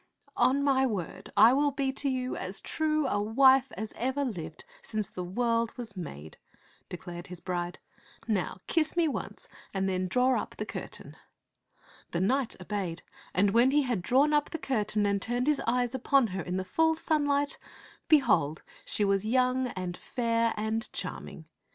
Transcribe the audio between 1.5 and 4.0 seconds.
will be to you as true a wife as